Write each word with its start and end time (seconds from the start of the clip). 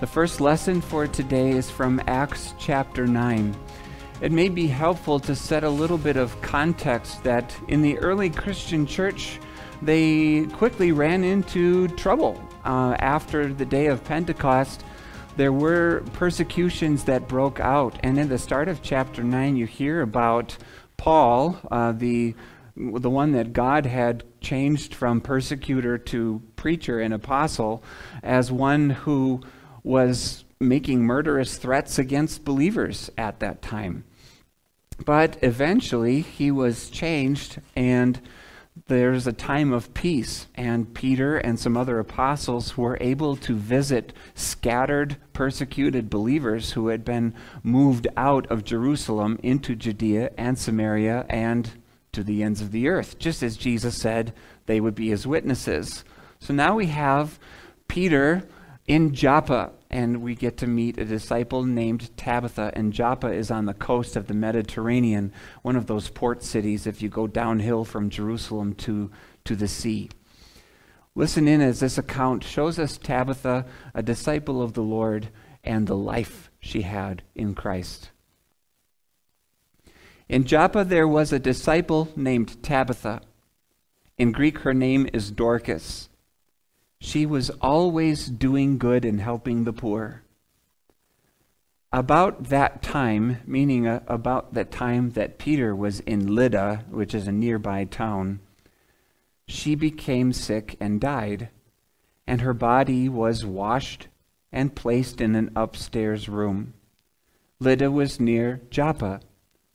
The 0.00 0.06
first 0.06 0.40
lesson 0.40 0.80
for 0.80 1.08
today 1.08 1.50
is 1.50 1.68
from 1.68 2.00
Acts 2.06 2.54
chapter 2.56 3.04
9. 3.04 3.52
It 4.20 4.30
may 4.30 4.48
be 4.48 4.68
helpful 4.68 5.18
to 5.18 5.34
set 5.34 5.64
a 5.64 5.68
little 5.68 5.98
bit 5.98 6.16
of 6.16 6.40
context 6.40 7.24
that 7.24 7.52
in 7.66 7.82
the 7.82 7.98
early 7.98 8.30
Christian 8.30 8.86
church, 8.86 9.40
they 9.82 10.44
quickly 10.52 10.92
ran 10.92 11.24
into 11.24 11.88
trouble. 11.88 12.40
Uh, 12.64 12.94
after 13.00 13.52
the 13.52 13.64
day 13.64 13.86
of 13.86 14.04
Pentecost, 14.04 14.84
there 15.36 15.52
were 15.52 16.04
persecutions 16.12 17.02
that 17.04 17.26
broke 17.26 17.58
out. 17.58 17.98
And 18.04 18.20
in 18.20 18.28
the 18.28 18.38
start 18.38 18.68
of 18.68 18.82
chapter 18.82 19.24
9, 19.24 19.56
you 19.56 19.66
hear 19.66 20.02
about 20.02 20.56
Paul, 20.96 21.58
uh, 21.72 21.90
the 21.90 22.36
the 22.76 23.10
one 23.10 23.32
that 23.32 23.52
God 23.52 23.86
had 23.86 24.22
changed 24.40 24.94
from 24.94 25.20
persecutor 25.20 25.98
to 25.98 26.40
preacher 26.54 27.00
and 27.00 27.12
apostle, 27.12 27.82
as 28.22 28.52
one 28.52 28.90
who 28.90 29.40
was 29.88 30.44
making 30.60 31.02
murderous 31.02 31.56
threats 31.56 31.98
against 31.98 32.44
believers 32.44 33.10
at 33.16 33.40
that 33.40 33.62
time. 33.62 34.04
But 35.02 35.38
eventually 35.40 36.20
he 36.20 36.50
was 36.50 36.90
changed, 36.90 37.58
and 37.74 38.20
there's 38.88 39.26
a 39.26 39.32
time 39.32 39.72
of 39.72 39.94
peace, 39.94 40.46
and 40.54 40.92
Peter 40.92 41.38
and 41.38 41.58
some 41.58 41.74
other 41.74 41.98
apostles 41.98 42.76
were 42.76 42.98
able 43.00 43.34
to 43.36 43.54
visit 43.54 44.12
scattered, 44.34 45.16
persecuted 45.32 46.10
believers 46.10 46.72
who 46.72 46.88
had 46.88 47.02
been 47.02 47.32
moved 47.62 48.06
out 48.14 48.46
of 48.48 48.64
Jerusalem 48.64 49.38
into 49.42 49.74
Judea 49.74 50.32
and 50.36 50.58
Samaria 50.58 51.24
and 51.30 51.70
to 52.12 52.22
the 52.22 52.42
ends 52.42 52.60
of 52.60 52.72
the 52.72 52.88
earth, 52.88 53.18
just 53.18 53.42
as 53.42 53.56
Jesus 53.56 53.96
said 53.96 54.34
they 54.66 54.82
would 54.82 54.94
be 54.94 55.08
his 55.08 55.26
witnesses. 55.26 56.04
So 56.40 56.52
now 56.52 56.74
we 56.74 56.86
have 56.86 57.38
Peter 57.88 58.42
in 58.88 59.14
Joppa, 59.14 59.72
and 59.90 60.22
we 60.22 60.34
get 60.34 60.56
to 60.56 60.66
meet 60.66 60.98
a 60.98 61.04
disciple 61.04 61.62
named 61.62 62.16
Tabitha. 62.16 62.72
And 62.74 62.92
Joppa 62.92 63.28
is 63.28 63.50
on 63.50 63.66
the 63.66 63.74
coast 63.74 64.16
of 64.16 64.26
the 64.26 64.34
Mediterranean, 64.34 65.32
one 65.62 65.76
of 65.76 65.86
those 65.86 66.08
port 66.08 66.42
cities 66.42 66.86
if 66.86 67.02
you 67.02 67.10
go 67.10 67.26
downhill 67.26 67.84
from 67.84 68.08
Jerusalem 68.08 68.74
to, 68.76 69.10
to 69.44 69.54
the 69.54 69.68
sea. 69.68 70.08
Listen 71.14 71.46
in 71.46 71.60
as 71.60 71.80
this 71.80 71.98
account 71.98 72.42
shows 72.42 72.78
us 72.78 72.96
Tabitha, 72.96 73.66
a 73.94 74.02
disciple 74.02 74.62
of 74.62 74.72
the 74.72 74.82
Lord, 74.82 75.28
and 75.62 75.86
the 75.86 75.96
life 75.96 76.50
she 76.58 76.82
had 76.82 77.22
in 77.34 77.54
Christ. 77.54 78.10
In 80.28 80.44
Joppa, 80.44 80.84
there 80.84 81.08
was 81.08 81.32
a 81.32 81.38
disciple 81.38 82.08
named 82.16 82.62
Tabitha. 82.62 83.20
In 84.16 84.32
Greek, 84.32 84.60
her 84.60 84.74
name 84.74 85.08
is 85.12 85.30
Dorcas. 85.30 86.07
She 87.00 87.26
was 87.26 87.50
always 87.62 88.26
doing 88.26 88.78
good 88.78 89.04
and 89.04 89.20
helping 89.20 89.64
the 89.64 89.72
poor. 89.72 90.22
About 91.92 92.44
that 92.44 92.82
time, 92.82 93.38
meaning 93.46 93.86
uh, 93.86 94.02
about 94.06 94.54
that 94.54 94.70
time 94.70 95.10
that 95.10 95.38
Peter 95.38 95.74
was 95.74 96.00
in 96.00 96.34
Lydda, 96.34 96.84
which 96.90 97.14
is 97.14 97.26
a 97.26 97.32
nearby 97.32 97.84
town, 97.84 98.40
she 99.46 99.74
became 99.74 100.32
sick 100.32 100.76
and 100.80 101.00
died, 101.00 101.48
and 102.26 102.42
her 102.42 102.52
body 102.52 103.08
was 103.08 103.46
washed 103.46 104.08
and 104.52 104.74
placed 104.74 105.20
in 105.20 105.34
an 105.34 105.50
upstairs 105.56 106.28
room. 106.28 106.74
Lydda 107.58 107.90
was 107.90 108.20
near 108.20 108.60
Joppa 108.70 109.20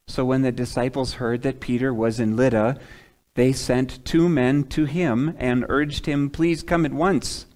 so 0.08 0.26
when 0.26 0.42
the 0.42 0.52
disciples 0.52 1.14
heard 1.14 1.44
that 1.44 1.60
Peter 1.60 1.94
was 1.94 2.20
in 2.20 2.36
Lydda, 2.36 2.78
they 3.36 3.52
sent 3.52 4.06
two 4.06 4.30
men 4.30 4.64
to 4.66 4.86
him 4.86 5.36
and 5.38 5.66
urged 5.70 6.06
him, 6.06 6.30
Please 6.30 6.62
come 6.62 6.86
at 6.86 6.94
once. 6.94 7.48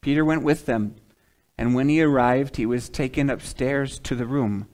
Peter 0.00 0.24
went 0.24 0.42
with 0.42 0.66
them, 0.66 0.94
and 1.58 1.74
when 1.74 1.88
he 1.88 2.02
arrived, 2.02 2.56
he 2.56 2.66
was 2.66 2.88
taken 2.88 3.28
upstairs 3.28 3.98
to 4.00 4.14
the 4.14 4.26
room. 4.26 4.68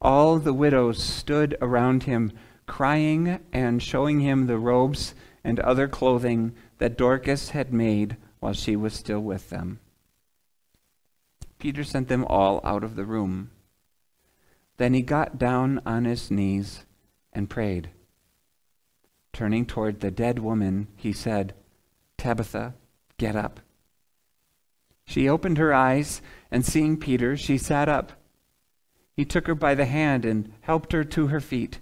All 0.00 0.38
the 0.38 0.54
widows 0.54 1.02
stood 1.02 1.56
around 1.60 2.04
him, 2.04 2.32
crying 2.66 3.40
and 3.52 3.82
showing 3.82 4.20
him 4.20 4.46
the 4.46 4.58
robes 4.58 5.14
and 5.42 5.58
other 5.60 5.88
clothing 5.88 6.54
that 6.78 6.96
Dorcas 6.96 7.50
had 7.50 7.72
made 7.72 8.16
while 8.40 8.52
she 8.52 8.76
was 8.76 8.94
still 8.94 9.20
with 9.20 9.50
them. 9.50 9.80
Peter 11.58 11.82
sent 11.82 12.08
them 12.08 12.24
all 12.24 12.60
out 12.62 12.84
of 12.84 12.94
the 12.94 13.04
room. 13.04 13.50
Then 14.76 14.94
he 14.94 15.02
got 15.02 15.38
down 15.38 15.80
on 15.84 16.04
his 16.04 16.30
knees 16.30 16.86
and 17.32 17.50
prayed. 17.50 17.90
Turning 19.38 19.64
toward 19.66 20.00
the 20.00 20.10
dead 20.10 20.40
woman, 20.40 20.88
he 20.96 21.12
said, 21.12 21.54
Tabitha, 22.16 22.74
get 23.18 23.36
up. 23.36 23.60
She 25.04 25.28
opened 25.28 25.58
her 25.58 25.72
eyes, 25.72 26.20
and 26.50 26.66
seeing 26.66 26.96
Peter, 26.96 27.36
she 27.36 27.56
sat 27.56 27.88
up. 27.88 28.14
He 29.14 29.24
took 29.24 29.46
her 29.46 29.54
by 29.54 29.76
the 29.76 29.84
hand 29.84 30.24
and 30.24 30.52
helped 30.62 30.90
her 30.90 31.04
to 31.04 31.28
her 31.28 31.38
feet. 31.38 31.78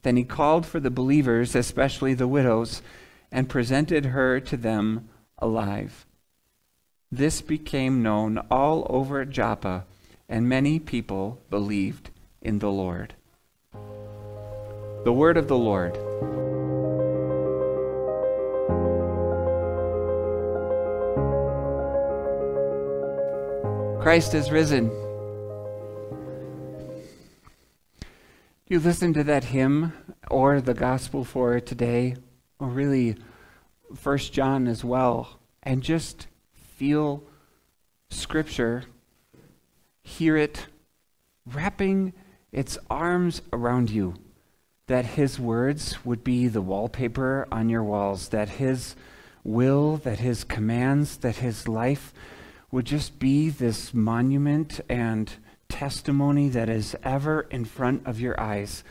Then 0.00 0.16
he 0.16 0.24
called 0.24 0.64
for 0.64 0.80
the 0.80 0.88
believers, 0.88 1.54
especially 1.54 2.14
the 2.14 2.26
widows, 2.26 2.80
and 3.30 3.50
presented 3.50 4.06
her 4.06 4.40
to 4.40 4.56
them 4.56 5.10
alive. 5.36 6.06
This 7.12 7.42
became 7.42 8.02
known 8.02 8.38
all 8.50 8.86
over 8.88 9.26
Joppa, 9.26 9.84
and 10.26 10.48
many 10.48 10.78
people 10.78 11.38
believed 11.50 12.08
in 12.40 12.60
the 12.60 12.72
Lord. 12.72 13.12
The 15.04 15.12
word 15.12 15.36
of 15.36 15.48
the 15.48 15.58
Lord. 15.58 16.47
Christ 24.00 24.32
is 24.32 24.52
risen. 24.52 24.90
You 28.68 28.78
listen 28.78 29.12
to 29.14 29.24
that 29.24 29.44
hymn 29.44 29.92
or 30.30 30.60
the 30.60 30.72
gospel 30.72 31.24
for 31.24 31.58
today, 31.58 32.14
or 32.60 32.68
really 32.68 33.16
First 33.96 34.32
John 34.32 34.68
as 34.68 34.84
well, 34.84 35.40
and 35.64 35.82
just 35.82 36.28
feel 36.54 37.24
Scripture, 38.08 38.84
hear 40.04 40.36
it, 40.36 40.68
wrapping 41.44 42.12
its 42.52 42.78
arms 42.88 43.42
around 43.52 43.90
you, 43.90 44.14
that 44.86 45.04
His 45.06 45.40
words 45.40 46.04
would 46.04 46.22
be 46.22 46.46
the 46.46 46.62
wallpaper 46.62 47.48
on 47.50 47.68
your 47.68 47.82
walls, 47.82 48.28
that 48.28 48.48
His 48.48 48.94
will, 49.42 49.96
that 49.98 50.20
His 50.20 50.44
commands, 50.44 51.16
that 51.18 51.36
His 51.36 51.66
life 51.66 52.14
would 52.70 52.84
just 52.84 53.18
be 53.18 53.50
this 53.50 53.94
monument 53.94 54.80
and 54.88 55.32
testimony 55.68 56.48
that 56.48 56.68
is 56.68 56.96
ever 57.02 57.42
in 57.50 57.64
front 57.64 58.06
of 58.06 58.20
your 58.20 58.38
eyes. 58.40 58.84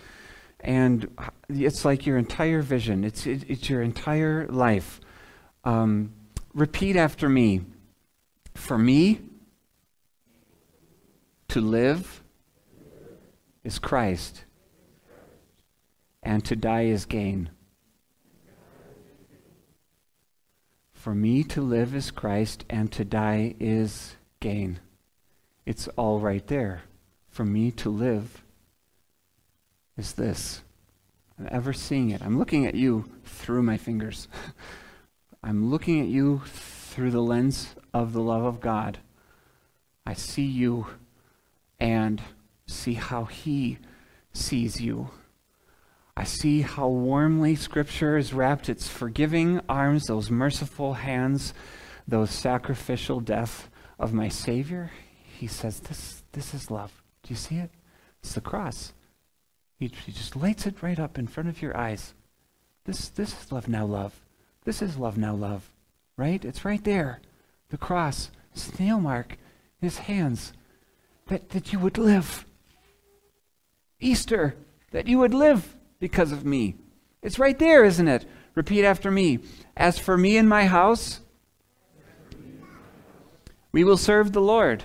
And 0.59 1.09
it's 1.49 1.85
like 1.85 2.05
your 2.05 2.17
entire 2.17 2.61
vision, 2.61 3.03
it's, 3.03 3.27
it, 3.27 3.43
it's 3.47 3.69
your 3.69 3.81
entire 3.81 4.47
life. 4.47 4.99
Um, 5.63 6.13
repeat 6.53 6.95
after 6.95 7.29
me. 7.29 7.61
For 8.55 8.77
me, 8.77 9.19
to 11.49 11.61
live 11.61 12.23
is 13.63 13.77
Christ, 13.77 14.45
and 16.23 16.43
to 16.45 16.55
die 16.55 16.85
is 16.85 17.05
gain. 17.05 17.51
For 20.97 21.13
me 21.13 21.43
to 21.43 21.61
live 21.61 21.93
is 21.93 22.09
Christ, 22.09 22.65
and 22.71 22.91
to 22.91 23.05
die 23.05 23.53
is 23.59 24.15
gain. 24.39 24.79
It's 25.63 25.87
all 25.89 26.19
right 26.19 26.45
there. 26.47 26.81
For 27.29 27.45
me 27.45 27.69
to 27.71 27.89
live 27.89 28.43
is 29.95 30.13
this. 30.13 30.63
I'm 31.37 31.47
ever 31.51 31.71
seeing 31.71 32.09
it. 32.09 32.23
I'm 32.23 32.39
looking 32.39 32.65
at 32.65 32.73
you 32.73 33.05
through 33.23 33.61
my 33.61 33.77
fingers. 33.77 34.27
I'm 35.43 35.69
looking 35.69 36.01
at 36.01 36.07
you 36.07 36.41
through 36.47 37.11
the 37.11 37.21
lens 37.21 37.75
of 37.93 38.11
the 38.11 38.21
love 38.21 38.43
of 38.43 38.59
God. 38.59 38.97
I 40.03 40.13
see 40.13 40.47
you 40.47 40.87
and 41.79 42.21
see 42.65 42.95
how 42.95 43.25
He 43.25 43.77
sees 44.33 44.81
you. 44.81 45.11
I 46.17 46.23
see 46.23 46.61
how 46.61 46.87
warmly 46.87 47.55
Scripture 47.55 48.15
has 48.15 48.33
wrapped 48.33 48.69
its 48.69 48.87
forgiving 48.87 49.61
arms, 49.69 50.07
those 50.07 50.31
merciful 50.31 50.95
hands, 50.95 51.53
those 52.07 52.31
sacrificial 52.31 53.19
death 53.19 53.69
of 53.99 54.15
my 54.15 54.27
Savior. 54.27 54.89
He 55.37 55.45
says, 55.45 55.79
This, 55.79 56.23
this 56.31 56.55
is 56.55 56.71
love. 56.71 56.91
Do 57.21 57.29
you 57.29 57.35
see 57.35 57.57
it? 57.57 57.69
It's 58.23 58.33
the 58.33 58.41
cross. 58.41 58.93
He, 59.77 59.91
he 60.07 60.11
just 60.11 60.35
lights 60.35 60.65
it 60.65 60.81
right 60.81 60.97
up 60.97 61.19
in 61.19 61.27
front 61.27 61.49
of 61.49 61.61
your 61.61 61.77
eyes. 61.77 62.15
This, 62.85 63.09
this 63.09 63.39
is 63.39 63.51
love 63.51 63.67
now, 63.67 63.85
love. 63.85 64.19
This 64.63 64.81
is 64.81 64.97
love 64.97 65.19
now, 65.19 65.35
love. 65.35 65.69
Right? 66.17 66.43
It's 66.43 66.65
right 66.65 66.83
there. 66.83 67.21
The 67.69 67.77
cross, 67.77 68.31
Nail 68.79 68.99
mark, 68.99 69.37
his 69.79 69.99
hands, 69.99 70.53
that, 71.27 71.49
that 71.49 71.71
you 71.71 71.77
would 71.77 71.99
live. 71.99 72.43
Easter, 73.99 74.55
that 74.89 75.05
you 75.05 75.19
would 75.19 75.35
live 75.35 75.76
because 75.99 76.31
of 76.31 76.45
me. 76.45 76.75
It's 77.21 77.39
right 77.39 77.57
there, 77.57 77.83
isn't 77.83 78.07
it? 78.07 78.25
Repeat 78.55 78.85
after 78.85 79.11
me. 79.11 79.39
As 79.75 79.99
for 79.99 80.17
me 80.17 80.37
and 80.37 80.47
my 80.47 80.65
house, 80.65 81.21
we 83.71 83.83
will 83.83 83.97
serve 83.97 84.31
the 84.31 84.41
Lord. 84.41 84.83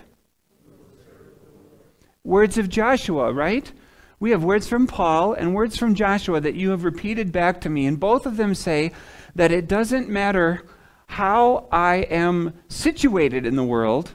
words 2.24 2.58
of 2.58 2.68
Joshua, 2.68 3.32
right? 3.32 3.72
We 4.20 4.30
have 4.30 4.44
words 4.44 4.68
from 4.68 4.86
Paul 4.86 5.32
and 5.32 5.54
words 5.54 5.76
from 5.76 5.94
Joshua 5.94 6.40
that 6.40 6.54
you 6.54 6.70
have 6.70 6.84
repeated 6.84 7.32
back 7.32 7.60
to 7.62 7.68
me, 7.68 7.86
and 7.86 7.98
both 7.98 8.26
of 8.26 8.36
them 8.36 8.54
say 8.54 8.92
that 9.34 9.50
it 9.50 9.66
doesn't 9.66 10.08
matter 10.08 10.62
how 11.06 11.66
I 11.70 11.96
am 12.08 12.54
situated 12.68 13.44
in 13.44 13.56
the 13.56 13.64
world, 13.64 14.14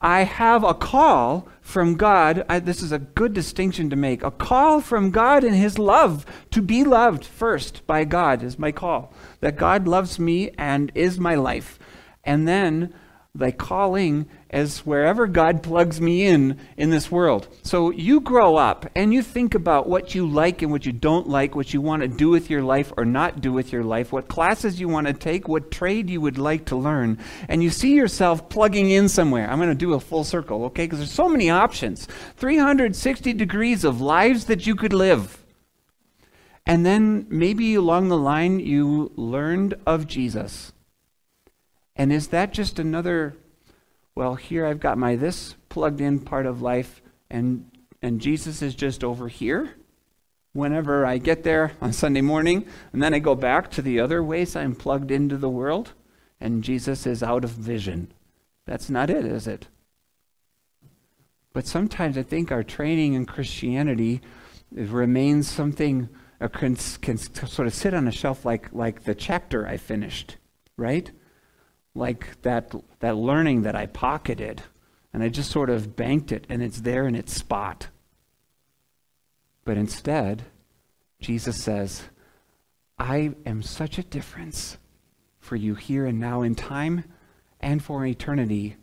I 0.00 0.24
have 0.24 0.64
a 0.64 0.74
call 0.74 1.48
from 1.74 1.96
God. 1.96 2.46
I, 2.48 2.60
this 2.60 2.82
is 2.82 2.92
a 2.92 3.00
good 3.00 3.32
distinction 3.32 3.90
to 3.90 3.96
make. 3.96 4.22
A 4.22 4.30
call 4.30 4.80
from 4.80 5.10
God 5.10 5.42
in 5.42 5.54
His 5.54 5.76
love 5.76 6.24
to 6.52 6.62
be 6.62 6.84
loved 6.84 7.24
first 7.24 7.84
by 7.84 8.04
God 8.04 8.44
is 8.44 8.60
my 8.60 8.70
call. 8.70 9.12
That 9.40 9.56
God 9.56 9.88
loves 9.88 10.20
me 10.20 10.52
and 10.56 10.92
is 10.94 11.18
my 11.18 11.34
life. 11.34 11.80
And 12.22 12.46
then 12.46 12.94
the 13.34 13.50
calling 13.50 14.28
as 14.54 14.86
wherever 14.86 15.26
God 15.26 15.64
plugs 15.64 16.00
me 16.00 16.24
in 16.24 16.60
in 16.76 16.90
this 16.90 17.10
world. 17.10 17.48
So 17.64 17.90
you 17.90 18.20
grow 18.20 18.54
up 18.54 18.86
and 18.94 19.12
you 19.12 19.20
think 19.20 19.56
about 19.56 19.88
what 19.88 20.14
you 20.14 20.28
like 20.28 20.62
and 20.62 20.70
what 20.70 20.86
you 20.86 20.92
don't 20.92 21.28
like, 21.28 21.56
what 21.56 21.74
you 21.74 21.80
want 21.80 22.02
to 22.02 22.08
do 22.08 22.28
with 22.28 22.48
your 22.48 22.62
life 22.62 22.92
or 22.96 23.04
not 23.04 23.40
do 23.40 23.52
with 23.52 23.72
your 23.72 23.82
life, 23.82 24.12
what 24.12 24.28
classes 24.28 24.78
you 24.78 24.86
want 24.86 25.08
to 25.08 25.12
take, 25.12 25.48
what 25.48 25.72
trade 25.72 26.08
you 26.08 26.20
would 26.20 26.38
like 26.38 26.66
to 26.66 26.76
learn, 26.76 27.18
and 27.48 27.64
you 27.64 27.70
see 27.70 27.94
yourself 27.94 28.48
plugging 28.48 28.90
in 28.90 29.08
somewhere. 29.08 29.50
I'm 29.50 29.58
going 29.58 29.70
to 29.70 29.74
do 29.74 29.94
a 29.94 30.00
full 30.00 30.22
circle, 30.22 30.66
okay? 30.66 30.84
Because 30.84 31.00
there's 31.00 31.10
so 31.10 31.28
many 31.28 31.50
options 31.50 32.06
360 32.36 33.32
degrees 33.32 33.82
of 33.82 34.00
lives 34.00 34.44
that 34.44 34.68
you 34.68 34.76
could 34.76 34.92
live. 34.92 35.44
And 36.64 36.86
then 36.86 37.26
maybe 37.28 37.74
along 37.74 38.08
the 38.08 38.16
line 38.16 38.60
you 38.60 39.10
learned 39.16 39.74
of 39.84 40.06
Jesus. 40.06 40.72
And 41.96 42.12
is 42.12 42.28
that 42.28 42.52
just 42.52 42.78
another 42.78 43.36
well, 44.14 44.34
here 44.34 44.66
I've 44.66 44.80
got 44.80 44.98
my 44.98 45.16
this 45.16 45.54
plugged 45.68 46.00
in 46.00 46.20
part 46.20 46.46
of 46.46 46.62
life, 46.62 47.02
and, 47.30 47.70
and 48.00 48.20
Jesus 48.20 48.62
is 48.62 48.74
just 48.74 49.02
over 49.02 49.28
here. 49.28 49.74
Whenever 50.52 51.04
I 51.04 51.18
get 51.18 51.42
there 51.42 51.72
on 51.80 51.92
Sunday 51.92 52.20
morning, 52.20 52.64
and 52.92 53.02
then 53.02 53.12
I 53.12 53.18
go 53.18 53.34
back 53.34 53.70
to 53.72 53.82
the 53.82 53.98
other 53.98 54.22
ways 54.22 54.54
I'm 54.54 54.76
plugged 54.76 55.10
into 55.10 55.36
the 55.36 55.48
world, 55.48 55.92
and 56.40 56.62
Jesus 56.62 57.06
is 57.06 57.22
out 57.24 57.42
of 57.42 57.50
vision. 57.50 58.12
That's 58.64 58.88
not 58.88 59.10
it, 59.10 59.24
is 59.24 59.48
it? 59.48 59.66
But 61.52 61.66
sometimes 61.66 62.16
I 62.16 62.22
think 62.22 62.52
our 62.52 62.62
training 62.62 63.14
in 63.14 63.26
Christianity 63.26 64.20
remains 64.70 65.48
something 65.48 66.08
or 66.40 66.48
can, 66.48 66.76
can 67.00 67.16
sort 67.16 67.66
of 67.66 67.74
sit 67.74 67.94
on 67.94 68.08
a 68.08 68.12
shelf 68.12 68.44
like, 68.44 68.72
like 68.72 69.04
the 69.04 69.14
chapter 69.14 69.66
I 69.66 69.76
finished, 69.76 70.36
right? 70.76 71.10
Like 71.94 72.40
that, 72.42 72.74
that 73.00 73.16
learning 73.16 73.62
that 73.62 73.76
I 73.76 73.86
pocketed 73.86 74.62
and 75.12 75.22
I 75.22 75.28
just 75.28 75.50
sort 75.50 75.70
of 75.70 75.94
banked 75.94 76.32
it 76.32 76.44
and 76.48 76.62
it's 76.62 76.80
there 76.80 77.06
in 77.06 77.14
its 77.14 77.32
spot. 77.32 77.88
But 79.64 79.76
instead, 79.76 80.44
Jesus 81.20 81.62
says, 81.62 82.04
I 82.98 83.34
am 83.46 83.62
such 83.62 83.98
a 83.98 84.02
difference 84.02 84.76
for 85.38 85.56
you 85.56 85.74
here 85.74 86.06
and 86.06 86.18
now 86.18 86.42
in 86.42 86.54
time 86.54 87.04
and 87.60 87.82
for 87.82 88.04
eternity 88.04 88.76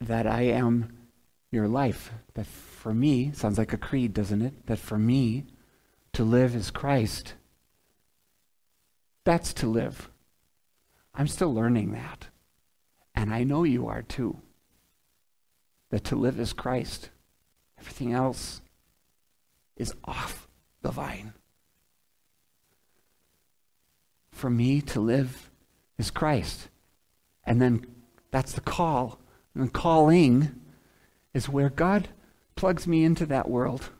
that 0.00 0.26
I 0.26 0.42
am 0.42 0.96
your 1.50 1.68
life. 1.68 2.12
That 2.34 2.46
for 2.46 2.94
me, 2.94 3.32
sounds 3.32 3.58
like 3.58 3.72
a 3.72 3.78
creed, 3.78 4.14
doesn't 4.14 4.42
it? 4.42 4.66
That 4.66 4.78
for 4.78 4.98
me, 4.98 5.46
to 6.12 6.24
live 6.24 6.54
is 6.54 6.70
Christ. 6.70 7.34
That's 9.24 9.52
to 9.54 9.66
live. 9.66 10.10
I'm 11.14 11.28
still 11.28 11.54
learning 11.54 11.92
that. 11.92 12.28
And 13.14 13.32
I 13.32 13.44
know 13.44 13.62
you 13.62 13.86
are 13.86 14.02
too. 14.02 14.38
That 15.90 16.04
to 16.04 16.16
live 16.16 16.40
is 16.40 16.52
Christ. 16.52 17.10
Everything 17.78 18.12
else 18.12 18.60
is 19.76 19.94
off 20.04 20.48
the 20.82 20.90
vine. 20.90 21.32
For 24.32 24.50
me 24.50 24.80
to 24.82 25.00
live 25.00 25.50
is 25.98 26.10
Christ. 26.10 26.68
And 27.44 27.62
then 27.62 27.86
that's 28.30 28.52
the 28.52 28.60
call. 28.60 29.20
And 29.54 29.68
the 29.68 29.70
calling 29.70 30.60
is 31.32 31.48
where 31.48 31.70
God 31.70 32.08
plugs 32.56 32.86
me 32.86 33.04
into 33.04 33.26
that 33.26 33.48
world. 33.48 33.90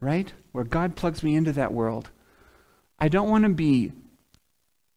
Right? 0.00 0.32
Where 0.52 0.64
God 0.64 0.96
plugs 0.96 1.22
me 1.22 1.34
into 1.34 1.52
that 1.52 1.72
world. 1.72 2.10
I 2.98 3.08
don't 3.08 3.30
want 3.30 3.44
to 3.44 3.50
be 3.50 3.92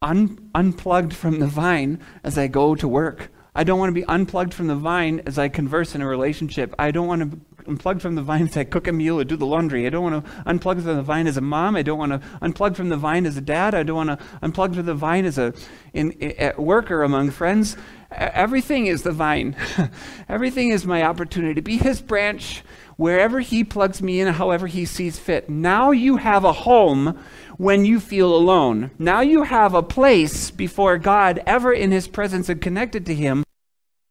un- 0.02 0.50
unplugged 0.56 1.14
from 1.14 1.40
the 1.40 1.48
vine 1.48 2.00
as 2.24 2.38
I 2.38 2.48
go 2.48 2.76
to 2.76 2.88
work. 2.88 3.32
I 3.56 3.64
don't 3.64 3.80
want 3.80 3.90
to 3.90 4.00
be 4.00 4.06
unplugged 4.06 4.54
from 4.54 4.68
the 4.68 4.76
vine 4.76 5.22
as 5.26 5.38
I 5.38 5.50
converse 5.50 5.96
in 5.96 6.02
a 6.02 6.08
relationship. 6.08 6.74
I 6.80 6.92
don't 6.92 7.08
want 7.08 7.20
to 7.20 7.26
be 7.26 7.42
unplugged 7.68 8.02
from 8.02 8.16
the 8.16 8.22
vine 8.22 8.48
as 8.48 8.56
I 8.56 8.64
cook 8.64 8.88
a 8.88 8.94
meal 8.94 9.20
or 9.20 9.24
do 9.24 9.36
the 9.36 9.46
laundry. 9.46 9.86
I 9.86 9.90
don't 9.90 10.04
want 10.04 10.26
to 10.26 10.32
unplug 10.44 10.82
from 10.82 10.96
the 10.96 11.04
vine 11.04 11.28
as 11.28 11.38
a 11.38 11.42
mom. 11.42 11.76
I 11.76 11.82
don't 11.82 12.00
want 12.00 12.12
to 12.12 12.20
unplug 12.42 12.76
from 12.76 12.90
the 12.90 12.98
vine 12.98 13.26
as 13.26 13.38
a 13.38 13.42
dad. 13.42 13.76
I 13.76 13.84
don't 13.84 13.96
want 13.96 14.20
to 14.20 14.26
unplug 14.42 14.76
from 14.76 14.86
the 14.86 14.96
vine 14.96 15.26
as 15.26 15.38
a 15.38 15.54
in, 15.94 16.12
in 16.12 16.32
at 16.38 16.60
work 16.60 16.90
or 16.90 17.04
among 17.04 17.32
friends. 17.32 17.76
Everything 18.12 18.88
is 18.88 19.04
the 19.04 19.12
vine. 19.12 19.56
Everything 20.30 20.70
is 20.70 20.86
my 20.86 21.04
opportunity 21.04 21.54
to 21.56 21.62
be 21.62 21.78
his 21.78 22.02
branch 22.02 22.64
wherever 22.98 23.40
he 23.40 23.64
plugs 23.64 24.02
me 24.02 24.20
in, 24.20 24.34
however 24.34 24.68
he 24.68 24.86
sees 24.86 25.20
fit. 25.20 25.50
Now 25.50 25.92
you 25.92 26.18
have 26.18 26.44
a 26.44 26.52
home 26.52 27.20
when 27.60 27.84
you 27.84 28.00
feel 28.00 28.34
alone. 28.34 28.90
Now 28.98 29.20
you 29.20 29.44
have 29.44 29.74
a 29.74 29.84
place 29.84 30.50
before 30.50 30.98
God, 30.98 31.44
ever 31.46 31.74
in 31.74 31.92
His 31.92 32.08
presence 32.08 32.48
and 32.48 32.62
connected 32.62 33.06
to 33.06 33.14
Him. 33.14 33.44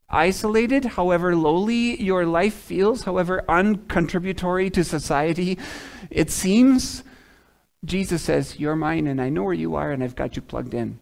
Isolated, 0.07 0.85
however 0.85 1.35
lowly 1.35 1.99
your 1.99 2.27
life 2.27 2.53
feels, 2.53 3.05
however 3.05 3.43
uncontributory 3.49 4.71
to 4.73 4.83
society 4.83 5.57
it 6.11 6.29
seems, 6.29 7.03
Jesus 7.83 8.21
says, 8.21 8.59
You're 8.59 8.75
mine, 8.75 9.07
and 9.07 9.19
I 9.19 9.29
know 9.29 9.45
where 9.45 9.53
you 9.55 9.73
are, 9.73 9.91
and 9.91 10.03
I've 10.03 10.15
got 10.15 10.35
you 10.35 10.43
plugged 10.43 10.75
in. 10.75 10.99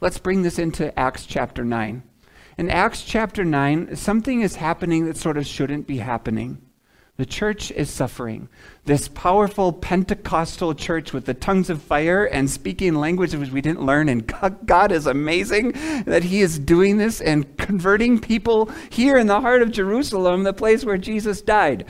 Let's 0.00 0.18
bring 0.18 0.42
this 0.42 0.58
into 0.58 0.96
Acts 0.98 1.26
chapter 1.26 1.64
9. 1.64 2.02
In 2.58 2.70
Acts 2.70 3.04
chapter 3.04 3.44
9, 3.44 3.94
something 3.94 4.40
is 4.40 4.56
happening 4.56 5.06
that 5.06 5.16
sort 5.16 5.36
of 5.36 5.46
shouldn't 5.46 5.86
be 5.86 5.98
happening. 5.98 6.65
The 7.16 7.26
church 7.26 7.70
is 7.70 7.88
suffering. 7.88 8.48
This 8.84 9.08
powerful 9.08 9.72
Pentecostal 9.72 10.74
church 10.74 11.14
with 11.14 11.24
the 11.24 11.32
tongues 11.32 11.70
of 11.70 11.80
fire 11.80 12.26
and 12.26 12.50
speaking 12.50 12.94
languages 12.94 13.50
we 13.50 13.62
didn't 13.62 13.86
learn. 13.86 14.10
And 14.10 14.30
God 14.66 14.92
is 14.92 15.06
amazing 15.06 15.72
that 16.04 16.24
He 16.24 16.42
is 16.42 16.58
doing 16.58 16.98
this 16.98 17.22
and 17.22 17.56
converting 17.56 18.20
people 18.20 18.70
here 18.90 19.16
in 19.16 19.28
the 19.28 19.40
heart 19.40 19.62
of 19.62 19.70
Jerusalem, 19.70 20.42
the 20.42 20.52
place 20.52 20.84
where 20.84 20.98
Jesus 20.98 21.40
died. 21.40 21.86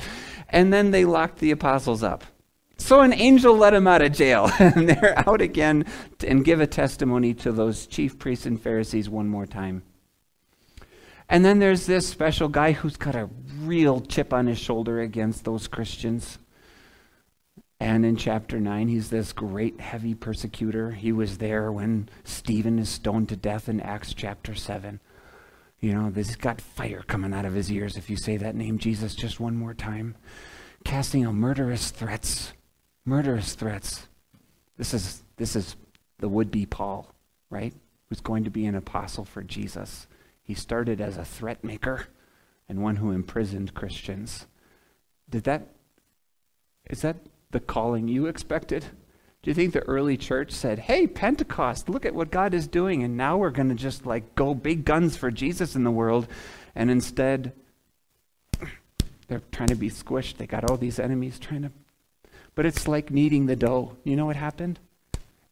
And 0.49 0.73
then 0.73 0.92
they 0.92 1.04
locked 1.04 1.40
the 1.40 1.50
apostles 1.50 2.04
up. 2.04 2.23
So 2.78 3.00
an 3.00 3.12
angel 3.12 3.56
let 3.56 3.71
them 3.71 3.88
out 3.88 4.02
of 4.02 4.12
jail, 4.12 4.50
and 4.59 4.88
they're 4.88 5.18
out 5.28 5.40
again 5.40 5.87
and 6.25 6.45
give 6.45 6.61
a 6.61 6.66
testimony 6.66 7.35
to 7.35 7.50
those 7.50 7.87
chief 7.87 8.18
priests 8.18 8.47
and 8.47 8.61
Pharisees 8.61 9.09
one 9.09 9.28
more 9.28 9.47
time. 9.47 9.83
And 11.28 11.45
then 11.45 11.59
there's 11.59 11.87
this 11.87 12.06
special 12.06 12.49
guy 12.49 12.73
who's 12.73 12.97
got 12.97 13.16
a 13.16 13.28
real 13.61 14.00
chip 14.00 14.33
on 14.33 14.47
his 14.47 14.59
shoulder 14.59 15.00
against 15.00 15.45
those 15.45 15.66
Christians. 15.66 16.38
And 17.80 18.06
in 18.06 18.16
chapter 18.16 18.61
9, 18.61 18.88
he's 18.88 19.11
this 19.11 19.33
great 19.33 19.80
heavy 19.80 20.14
persecutor. 20.14 20.92
He 20.92 21.12
was 21.12 21.38
there 21.38 21.71
when 21.71 22.09
Stephen 22.25 22.78
is 22.78 22.88
stoned 22.88 23.28
to 23.30 23.37
death 23.37 23.68
in 23.68 23.80
Acts 23.80 24.14
chapter 24.14 24.54
7. 24.54 25.00
You 25.80 25.92
know, 25.92 26.11
this 26.11 26.28
has 26.28 26.37
got 26.37 26.61
fire 26.61 27.04
coming 27.06 27.35
out 27.35 27.45
of 27.45 27.54
his 27.54 27.71
ears 27.71 27.97
if 27.97 28.09
you 28.09 28.16
say 28.16 28.38
that 28.38 28.54
name, 28.54 28.78
Jesus, 28.78 29.14
just 29.14 29.40
one 29.40 29.56
more 29.56 29.75
time. 29.75 30.16
Casting 30.85 31.25
out 31.25 31.35
murderous 31.35 31.90
threats. 31.90 32.52
Murderous 33.04 33.54
threats. 33.54 34.09
This 34.78 34.95
is, 34.95 35.23
this 35.37 35.54
is 35.54 35.76
the 36.18 36.28
would 36.28 36.50
be 36.50 36.64
Paul, 36.64 37.14
right? 37.50 37.75
Who's 38.09 38.21
going 38.21 38.45
to 38.45 38.50
be 38.50 38.66
an 38.66 38.75
apostle 38.75 39.25
for 39.25 39.42
Jesus. 39.42 40.06
He 40.46 40.54
started 40.54 41.00
as 41.00 41.16
a 41.16 41.24
threat 41.24 41.64
maker 41.64 42.06
and 42.68 42.80
one 42.80 42.96
who 42.96 43.10
imprisoned 43.10 43.74
Christians. 43.74 44.46
Did 45.28 45.42
that 45.44 45.68
is 46.88 47.02
that 47.02 47.16
the 47.50 47.58
calling 47.58 48.06
you 48.06 48.26
expected? 48.26 48.84
Do 49.42 49.50
you 49.50 49.54
think 49.54 49.72
the 49.72 49.80
early 49.88 50.16
church 50.16 50.52
said, 50.52 50.78
"Hey, 50.78 51.08
Pentecost, 51.08 51.88
look 51.88 52.06
at 52.06 52.14
what 52.14 52.30
God 52.30 52.54
is 52.54 52.68
doing 52.68 53.02
and 53.02 53.16
now 53.16 53.36
we're 53.36 53.50
going 53.50 53.70
to 53.70 53.74
just 53.74 54.06
like 54.06 54.36
go 54.36 54.54
big 54.54 54.84
guns 54.84 55.16
for 55.16 55.32
Jesus 55.32 55.74
in 55.74 55.82
the 55.82 55.90
world?" 55.90 56.28
And 56.76 56.92
instead 56.92 57.52
they're 59.26 59.42
trying 59.50 59.70
to 59.70 59.74
be 59.74 59.90
squished. 59.90 60.36
They 60.36 60.46
got 60.46 60.70
all 60.70 60.76
these 60.76 61.00
enemies 61.00 61.40
trying 61.40 61.62
to 61.62 61.72
But 62.54 62.66
it's 62.66 62.86
like 62.86 63.10
kneading 63.10 63.46
the 63.46 63.56
dough. 63.56 63.96
You 64.04 64.14
know 64.14 64.26
what 64.26 64.36
happened? 64.36 64.78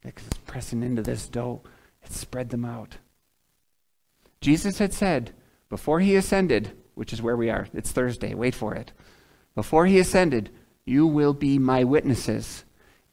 It's 0.05 0.23
pressing 0.47 0.85
into 0.85 1.03
this 1.03 1.27
dough. 1.27 1.63
It 2.05 2.13
spread 2.13 2.51
them 2.51 2.65
out. 2.65 2.99
Jesus 4.45 4.77
had 4.77 4.93
said 4.93 5.33
before 5.71 6.01
he 6.01 6.17
ascended, 6.17 6.73
which 6.95 7.15
is 7.15 7.23
where 7.23 7.35
we 7.35 7.49
are, 7.49 7.67
it's 7.73 7.93
Thursday, 7.93 8.35
wait 8.35 8.55
for 8.55 8.75
it. 8.75 8.93
Before 9.55 9.87
he 9.87 9.99
ascended, 9.99 10.51
you 10.85 11.07
will 11.07 11.33
be 11.33 11.59
my 11.59 11.83
witnesses 11.83 12.65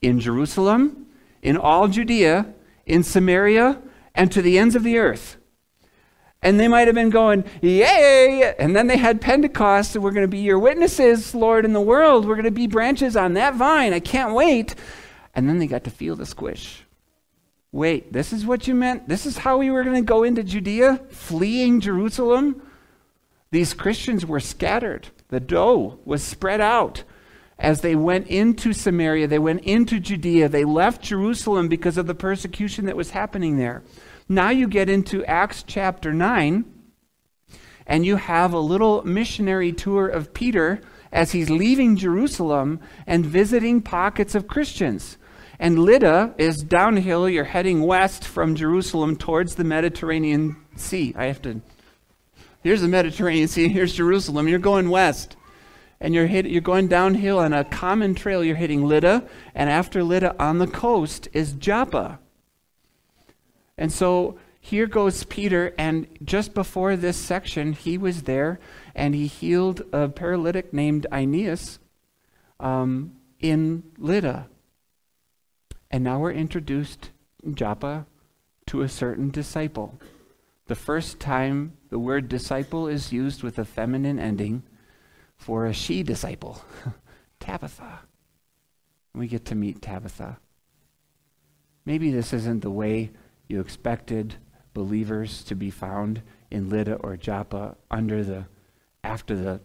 in 0.01 0.19
Jerusalem, 0.19 1.07
in 1.41 1.55
all 1.55 1.87
Judea, 1.87 2.53
in 2.85 3.01
Samaria, 3.03 3.81
and 4.13 4.29
to 4.29 4.41
the 4.41 4.59
ends 4.59 4.75
of 4.75 4.83
the 4.83 4.97
earth. 4.97 5.37
And 6.41 6.59
they 6.59 6.67
might 6.67 6.87
have 6.87 6.95
been 6.95 7.11
going, 7.11 7.45
Yay! 7.61 8.53
And 8.59 8.75
then 8.75 8.87
they 8.87 8.97
had 8.97 9.21
Pentecost, 9.21 9.95
and 9.95 10.03
we're 10.03 10.11
going 10.11 10.25
to 10.25 10.27
be 10.27 10.39
your 10.39 10.59
witnesses, 10.59 11.33
Lord, 11.33 11.63
in 11.63 11.71
the 11.71 11.79
world. 11.79 12.25
We're 12.25 12.35
going 12.35 12.43
to 12.43 12.51
be 12.51 12.67
branches 12.67 13.15
on 13.15 13.35
that 13.35 13.55
vine. 13.55 13.93
I 13.93 14.01
can't 14.01 14.33
wait. 14.33 14.75
And 15.33 15.47
then 15.47 15.59
they 15.59 15.67
got 15.67 15.85
to 15.85 15.91
feel 15.91 16.17
the 16.17 16.25
squish. 16.25 16.83
Wait, 17.71 18.11
this 18.11 18.33
is 18.33 18.45
what 18.45 18.67
you 18.67 18.75
meant? 18.75 19.07
This 19.07 19.25
is 19.25 19.39
how 19.39 19.57
we 19.57 19.71
were 19.71 19.83
going 19.83 19.95
to 19.95 20.07
go 20.07 20.23
into 20.23 20.43
Judea, 20.43 21.01
fleeing 21.09 21.79
Jerusalem? 21.79 22.61
These 23.51 23.73
Christians 23.73 24.25
were 24.25 24.39
scattered. 24.39 25.09
The 25.29 25.39
dough 25.39 25.99
was 26.03 26.21
spread 26.21 26.59
out. 26.59 27.03
As 27.57 27.81
they 27.81 27.95
went 27.95 28.27
into 28.27 28.73
Samaria, 28.73 29.27
they 29.27 29.39
went 29.39 29.63
into 29.63 29.99
Judea, 29.99 30.49
they 30.49 30.65
left 30.65 31.03
Jerusalem 31.03 31.67
because 31.67 31.97
of 31.97 32.07
the 32.07 32.15
persecution 32.15 32.85
that 32.87 32.97
was 32.97 33.11
happening 33.11 33.57
there. 33.57 33.83
Now 34.27 34.49
you 34.49 34.67
get 34.67 34.89
into 34.89 35.23
Acts 35.25 35.63
chapter 35.65 36.11
9, 36.11 36.65
and 37.85 38.05
you 38.05 38.15
have 38.15 38.51
a 38.51 38.59
little 38.59 39.03
missionary 39.03 39.71
tour 39.71 40.07
of 40.07 40.33
Peter 40.33 40.81
as 41.11 41.33
he's 41.33 41.49
leaving 41.49 41.95
Jerusalem 41.97 42.79
and 43.05 43.25
visiting 43.25 43.81
pockets 43.81 44.33
of 44.33 44.47
Christians. 44.47 45.17
And 45.61 45.77
Lydda 45.77 46.33
is 46.39 46.63
downhill. 46.63 47.29
You're 47.29 47.43
heading 47.43 47.83
west 47.83 48.25
from 48.25 48.55
Jerusalem 48.55 49.15
towards 49.15 49.53
the 49.53 49.63
Mediterranean 49.63 50.57
Sea. 50.75 51.13
I 51.15 51.25
have 51.25 51.39
to. 51.43 51.61
Here's 52.63 52.81
the 52.81 52.87
Mediterranean 52.87 53.47
Sea. 53.47 53.67
Here's 53.67 53.93
Jerusalem. 53.93 54.47
You're 54.47 54.57
going 54.57 54.89
west. 54.89 55.37
And 55.99 56.15
you're, 56.15 56.25
hit, 56.25 56.47
you're 56.47 56.61
going 56.61 56.87
downhill 56.87 57.37
on 57.37 57.53
a 57.53 57.63
common 57.63 58.15
trail. 58.15 58.43
You're 58.43 58.55
hitting 58.55 58.85
Lydda. 58.85 59.23
And 59.53 59.69
after 59.69 60.03
Lydda 60.03 60.35
on 60.41 60.57
the 60.57 60.65
coast 60.65 61.27
is 61.31 61.53
Joppa. 61.53 62.17
And 63.77 63.93
so 63.93 64.39
here 64.59 64.87
goes 64.87 65.25
Peter, 65.25 65.75
and 65.77 66.07
just 66.23 66.55
before 66.55 66.95
this 66.95 67.17
section, 67.17 67.73
he 67.73 67.99
was 67.99 68.23
there 68.23 68.59
and 68.95 69.13
he 69.13 69.27
healed 69.27 69.83
a 69.93 70.09
paralytic 70.09 70.73
named 70.73 71.05
Aeneas 71.11 71.77
um, 72.59 73.11
in 73.39 73.83
Lydda. 73.99 74.47
And 75.91 76.05
now 76.05 76.19
we're 76.19 76.31
introduced 76.31 77.11
in 77.43 77.53
Joppa 77.53 78.07
to 78.67 78.81
a 78.81 78.89
certain 78.89 79.29
disciple. 79.29 79.99
The 80.67 80.75
first 80.75 81.19
time 81.19 81.73
the 81.89 81.99
word 81.99 82.29
disciple 82.29 82.87
is 82.87 83.11
used 83.11 83.43
with 83.43 83.59
a 83.59 83.65
feminine 83.65 84.17
ending 84.17 84.63
for 85.35 85.65
a 85.65 85.73
she 85.73 86.01
disciple, 86.01 86.63
Tabitha. 87.41 87.99
We 89.13 89.27
get 89.27 89.43
to 89.45 89.55
meet 89.55 89.81
Tabitha. 89.81 90.37
Maybe 91.85 92.09
this 92.09 92.31
isn't 92.31 92.61
the 92.61 92.71
way 92.71 93.11
you 93.49 93.59
expected 93.59 94.35
believers 94.73 95.43
to 95.43 95.55
be 95.55 95.69
found 95.69 96.21
in 96.49 96.69
Lydda 96.69 96.95
or 96.95 97.17
Joppa 97.17 97.75
under 97.89 98.23
the 98.23 98.45
after 99.03 99.35
the 99.35 99.59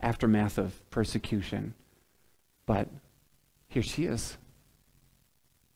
aftermath 0.00 0.56
of 0.56 0.88
persecution. 0.90 1.74
But 2.64 2.88
here 3.68 3.82
she 3.82 4.04
is. 4.04 4.38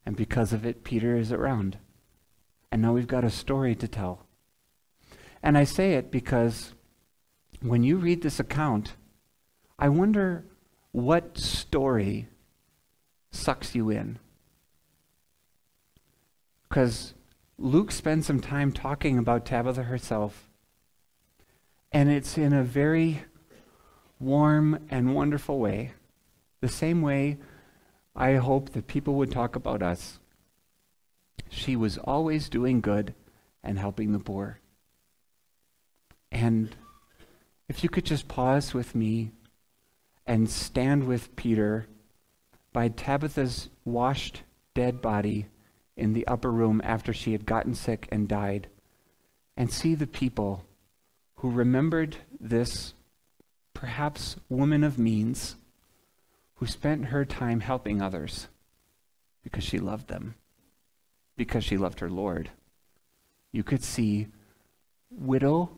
And 0.06 0.16
because 0.16 0.52
of 0.52 0.66
it, 0.66 0.84
Peter 0.84 1.16
is 1.16 1.32
around. 1.32 1.78
And 2.70 2.82
now 2.82 2.92
we've 2.92 3.06
got 3.06 3.24
a 3.24 3.30
story 3.30 3.74
to 3.76 3.88
tell. 3.88 4.26
And 5.42 5.56
I 5.56 5.64
say 5.64 5.94
it 5.94 6.10
because 6.10 6.74
when 7.60 7.82
you 7.82 7.96
read 7.96 8.22
this 8.22 8.40
account, 8.40 8.96
I 9.78 9.88
wonder 9.88 10.44
what 10.92 11.38
story 11.38 12.28
sucks 13.30 13.74
you 13.74 13.90
in. 13.90 14.18
Because 16.68 17.14
Luke 17.58 17.92
spends 17.92 18.26
some 18.26 18.40
time 18.40 18.72
talking 18.72 19.18
about 19.18 19.46
Tabitha 19.46 19.84
herself, 19.84 20.48
and 21.92 22.10
it's 22.10 22.36
in 22.36 22.52
a 22.52 22.64
very 22.64 23.22
warm 24.18 24.86
and 24.90 25.14
wonderful 25.14 25.58
way, 25.58 25.92
the 26.60 26.68
same 26.68 27.02
way 27.02 27.38
I 28.16 28.34
hope 28.34 28.70
that 28.70 28.86
people 28.86 29.14
would 29.14 29.32
talk 29.32 29.56
about 29.56 29.82
us. 29.82 30.18
She 31.48 31.76
was 31.76 31.98
always 31.98 32.48
doing 32.48 32.80
good 32.80 33.14
and 33.62 33.78
helping 33.78 34.12
the 34.12 34.18
poor. 34.18 34.60
And 36.30 36.74
if 37.68 37.82
you 37.82 37.88
could 37.88 38.04
just 38.04 38.28
pause 38.28 38.74
with 38.74 38.94
me 38.94 39.30
and 40.26 40.48
stand 40.48 41.04
with 41.04 41.34
Peter 41.36 41.86
by 42.72 42.88
Tabitha's 42.88 43.68
washed 43.84 44.42
dead 44.74 45.00
body 45.00 45.46
in 45.96 46.12
the 46.12 46.26
upper 46.26 46.50
room 46.50 46.80
after 46.84 47.12
she 47.12 47.32
had 47.32 47.46
gotten 47.46 47.74
sick 47.74 48.08
and 48.10 48.28
died 48.28 48.68
and 49.56 49.72
see 49.72 49.94
the 49.94 50.06
people 50.06 50.64
who 51.36 51.50
remembered 51.50 52.16
this 52.40 52.94
perhaps 53.72 54.36
woman 54.48 54.82
of 54.82 54.98
means 54.98 55.56
who 56.64 56.68
spent 56.68 57.04
her 57.06 57.26
time 57.26 57.60
helping 57.60 58.00
others 58.00 58.48
because 59.42 59.62
she 59.62 59.78
loved 59.78 60.08
them, 60.08 60.34
because 61.36 61.62
she 61.62 61.76
loved 61.76 62.00
her 62.00 62.08
Lord. 62.08 62.48
You 63.52 63.62
could 63.62 63.84
see 63.84 64.28
widow 65.10 65.68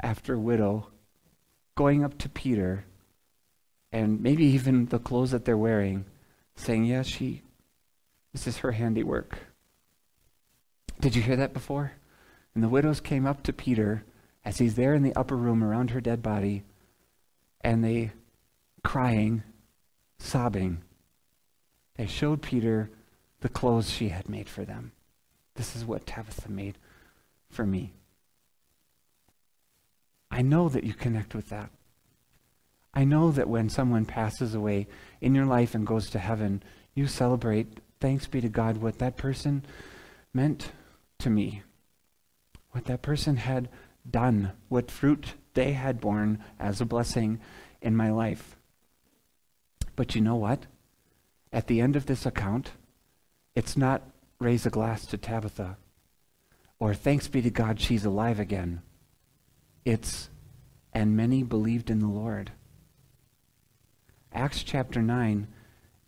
after 0.00 0.38
widow 0.38 0.86
going 1.74 2.02
up 2.02 2.16
to 2.16 2.30
Peter 2.30 2.86
and 3.92 4.22
maybe 4.22 4.46
even 4.46 4.86
the 4.86 4.98
clothes 4.98 5.32
that 5.32 5.44
they're 5.44 5.58
wearing 5.58 6.06
saying, 6.56 6.86
yeah, 6.86 7.02
she, 7.02 7.42
this 8.32 8.46
is 8.46 8.56
her 8.58 8.72
handiwork. 8.72 9.38
Did 10.98 11.14
you 11.14 11.20
hear 11.20 11.36
that 11.36 11.52
before? 11.52 11.92
And 12.54 12.64
the 12.64 12.70
widows 12.70 13.00
came 13.00 13.26
up 13.26 13.42
to 13.42 13.52
Peter 13.52 14.02
as 14.46 14.56
he's 14.56 14.76
there 14.76 14.94
in 14.94 15.02
the 15.02 15.14
upper 15.14 15.36
room 15.36 15.62
around 15.62 15.90
her 15.90 16.00
dead 16.00 16.22
body, 16.22 16.62
and 17.60 17.84
they, 17.84 18.12
crying, 18.82 19.42
sobbing, 20.22 20.82
they 21.96 22.06
showed 22.06 22.42
Peter 22.42 22.90
the 23.40 23.48
clothes 23.48 23.90
she 23.90 24.08
had 24.08 24.28
made 24.28 24.48
for 24.48 24.64
them. 24.64 24.92
This 25.54 25.76
is 25.76 25.84
what 25.84 26.06
Tabitha 26.06 26.50
made 26.50 26.78
for 27.50 27.66
me. 27.66 27.92
I 30.30 30.40
know 30.42 30.68
that 30.68 30.84
you 30.84 30.94
connect 30.94 31.34
with 31.34 31.50
that. 31.50 31.70
I 32.94 33.04
know 33.04 33.30
that 33.30 33.48
when 33.48 33.68
someone 33.68 34.04
passes 34.04 34.54
away 34.54 34.86
in 35.20 35.34
your 35.34 35.46
life 35.46 35.74
and 35.74 35.86
goes 35.86 36.10
to 36.10 36.18
heaven, 36.18 36.62
you 36.94 37.06
celebrate, 37.06 37.80
thanks 38.00 38.26
be 38.26 38.40
to 38.40 38.48
God, 38.48 38.78
what 38.78 38.98
that 38.98 39.16
person 39.16 39.64
meant 40.32 40.72
to 41.18 41.30
me, 41.30 41.62
what 42.70 42.84
that 42.86 43.02
person 43.02 43.36
had 43.36 43.68
done, 44.10 44.52
what 44.68 44.90
fruit 44.90 45.34
they 45.54 45.72
had 45.72 46.00
borne 46.00 46.42
as 46.58 46.80
a 46.80 46.86
blessing 46.86 47.40
in 47.80 47.96
my 47.96 48.10
life. 48.10 48.56
But 49.96 50.14
you 50.14 50.20
know 50.20 50.36
what? 50.36 50.66
At 51.52 51.66
the 51.66 51.80
end 51.80 51.96
of 51.96 52.06
this 52.06 52.24
account, 52.24 52.72
it's 53.54 53.76
not 53.76 54.02
raise 54.38 54.66
a 54.66 54.70
glass 54.70 55.06
to 55.06 55.16
Tabitha 55.16 55.76
or 56.82 56.94
thanks 56.94 57.28
be 57.28 57.40
to 57.40 57.50
God 57.50 57.80
she's 57.80 58.04
alive 58.04 58.40
again. 58.40 58.82
It's 59.84 60.30
and 60.92 61.16
many 61.16 61.42
believed 61.42 61.90
in 61.90 62.00
the 62.00 62.08
Lord. 62.08 62.50
Acts 64.32 64.62
chapter 64.62 65.00
9 65.00 65.46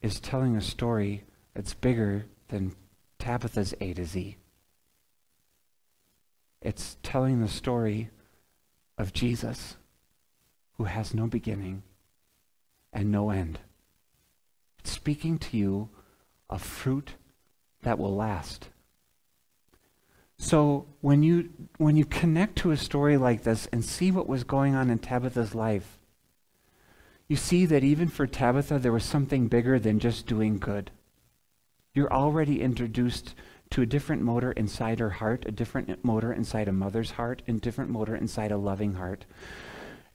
is 0.03 0.19
telling 0.19 0.57
a 0.57 0.61
story 0.61 1.23
that's 1.55 1.75
bigger 1.75 2.27
than 2.49 2.75
Tabitha's 3.19 3.73
A 3.81 3.95
to 3.95 4.05
Z. 4.05 4.37
It's 6.61 6.97
telling 7.03 7.41
the 7.41 7.49
story 7.49 8.11
of 8.99 9.13
Jesus 9.13 9.77
who 10.77 10.85
has 10.85 11.15
no 11.15 11.27
beginning 11.27 11.83
and 12.93 13.13
no 13.13 13.31
end. 13.31 13.61
Speaking 14.85 15.39
to 15.39 15.57
you 15.57 15.89
of 16.49 16.63
fruit 16.63 17.15
that 17.83 17.99
will 17.99 18.15
last. 18.15 18.69
So 20.39 20.87
when 21.01 21.23
you 21.23 21.51
when 21.79 21.97
you 21.97 22.05
connect 22.05 22.57
to 22.57 22.71
a 22.71 22.77
story 22.77 23.17
like 23.17 23.45
this 23.45 23.67
and 23.73 23.85
see 23.85 24.11
what 24.11 24.29
was 24.29 24.45
going 24.45 24.75
on 24.75 24.91
in 24.91 24.99
Tabitha's 24.99 25.55
life, 25.55 25.99
you 27.29 27.37
see 27.37 27.67
that 27.67 27.85
even 27.85 28.09
for 28.09 28.27
Tabitha 28.27 28.79
there 28.79 28.93
was 28.93 29.05
something 29.05 29.49
bigger 29.49 29.79
than 29.79 29.99
just 29.99 30.27
doing 30.27 30.59
good. 30.59 30.91
You're 31.95 32.13
already 32.13 32.61
introduced 32.61 33.35
to 33.71 33.83
a 33.83 33.87
different 33.87 34.23
motor 34.23 34.53
inside 34.53 34.99
her 34.99 35.11
heart, 35.11 35.45
a 35.47 35.53
different 35.53 36.05
motor 36.05 36.33
inside 36.33 36.69
a 36.69 36.73
mother's 36.73 37.13
heart, 37.13 37.43
and 37.47 37.61
different 37.61 37.91
motor 37.91 38.15
inside 38.15 38.53
a 38.53 38.59
loving 38.59 38.95
heart. 38.95 39.25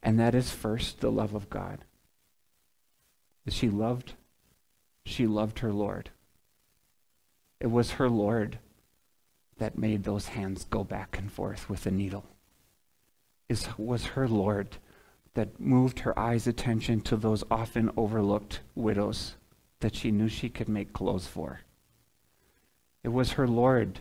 And 0.02 0.18
that 0.20 0.34
is 0.34 0.50
first 0.50 1.00
the 1.00 1.10
love 1.10 1.34
of 1.34 1.50
God. 1.50 1.84
She 3.48 3.68
loved, 3.68 4.14
she 5.10 5.26
loved 5.26 5.58
her 5.60 5.72
Lord. 5.72 6.10
It 7.60 7.68
was 7.70 7.92
her 7.92 8.08
Lord 8.08 8.58
that 9.58 9.78
made 9.78 10.04
those 10.04 10.28
hands 10.28 10.64
go 10.64 10.82
back 10.82 11.18
and 11.18 11.30
forth 11.30 11.68
with 11.68 11.84
the 11.84 11.90
needle. 11.90 12.24
It 13.48 13.68
was 13.76 14.06
her 14.06 14.26
Lord 14.26 14.78
that 15.34 15.60
moved 15.60 16.00
her 16.00 16.18
eyes' 16.18 16.46
attention 16.46 17.00
to 17.02 17.16
those 17.16 17.44
often 17.50 17.90
overlooked 17.96 18.60
widows 18.74 19.36
that 19.80 19.94
she 19.94 20.10
knew 20.10 20.28
she 20.28 20.48
could 20.48 20.68
make 20.68 20.92
clothes 20.92 21.26
for. 21.26 21.60
It 23.04 23.08
was 23.08 23.32
her 23.32 23.46
Lord 23.46 24.00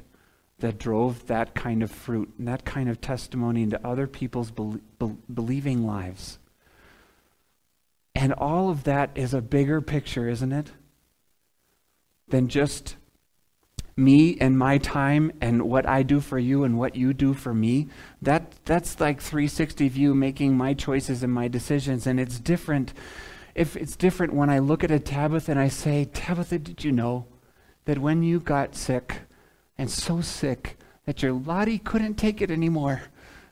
that 0.60 0.78
drove 0.78 1.28
that 1.28 1.56
kind 1.56 1.84
of 1.84 1.92
fruit 1.92 2.34
and 2.38 2.48
that 2.48 2.66
kind 2.66 2.90
of 2.90 3.00
testimony 3.00 3.64
into 3.64 3.86
other 3.86 4.08
people's 4.08 4.52
be- 4.52 4.82
be- 5.00 5.18
believing 5.34 5.86
lives. 5.86 6.40
And 8.16 8.34
all 8.34 8.70
of 8.70 8.84
that 8.84 9.12
is 9.16 9.34
a 9.34 9.42
bigger 9.42 9.82
picture, 9.82 10.28
isn't 10.28 10.52
it? 10.52 10.72
Than 12.30 12.48
just 12.48 12.96
me 14.00 14.38
and 14.40 14.58
my 14.58 14.78
time 14.78 15.32
and 15.42 15.64
what 15.64 15.86
I 15.86 16.04
do 16.04 16.20
for 16.20 16.40
you 16.40 16.64
and 16.64 16.78
what 16.78 16.96
you 16.96 17.14
do 17.14 17.34
for 17.34 17.54
me. 17.54 17.88
That 18.22 18.56
that's 18.66 19.00
like 19.00 19.22
360 19.22 19.90
view 19.90 20.16
making 20.16 20.56
my 20.56 20.74
choices 20.74 21.22
and 21.22 21.34
my 21.34 21.48
decisions 21.48 22.08
and 22.08 22.20
it's 22.20 22.40
different 22.40 22.94
if 23.56 23.76
it's 23.76 23.96
different 23.96 24.34
when 24.34 24.50
I 24.50 24.60
look 24.60 24.84
at 24.84 24.92
a 24.92 25.00
Tabitha 25.00 25.52
and 25.52 25.60
I 25.60 25.68
say, 25.68 26.06
"Tabitha, 26.06 26.60
did 26.60 26.84
you 26.84 26.92
know 26.92 27.26
that 27.86 27.98
when 27.98 28.24
you 28.24 28.40
got 28.40 28.76
sick 28.76 29.22
and 29.78 29.90
so 29.90 30.22
sick 30.22 30.78
that 31.06 31.22
your 31.22 31.34
Lottie 31.34 31.80
couldn't 31.80 32.16
take 32.16 32.42
it 32.42 32.52
anymore?" 32.52 33.02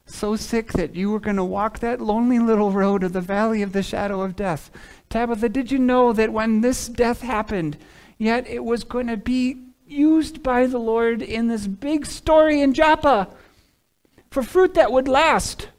So 0.08 0.36
sick 0.36 0.74
that 0.74 0.96
you 0.96 1.12
were 1.12 1.20
going 1.20 1.36
to 1.36 1.44
walk 1.44 1.80
that 1.80 2.02
lonely 2.02 2.40
little 2.40 2.72
road 2.72 3.04
of 3.04 3.14
the 3.14 3.22
valley 3.22 3.62
of 3.62 3.74
the 3.74 3.84
shadow 3.84 4.22
of 4.22 4.36
death. 4.36 4.72
Tabitha, 5.10 5.50
did 5.50 5.72
you 5.72 5.78
know 5.78 6.14
that 6.14 6.34
when 6.34 6.62
this 6.62 6.88
death 6.88 7.22
happened, 7.22 7.78
yet 8.18 8.48
it 8.48 8.64
was 8.64 8.84
going 8.84 9.08
to 9.08 9.18
be 9.18 9.62
used 9.86 10.42
by 10.42 10.66
the 10.66 10.80
Lord 10.80 11.22
in 11.22 11.48
this 11.48 11.68
big 11.68 12.06
story 12.06 12.62
in 12.62 12.74
Joppa 12.74 13.28
for 14.32 14.44
fruit 14.44 14.74
that 14.74 14.92
would 14.92 15.08
last? 15.08 15.70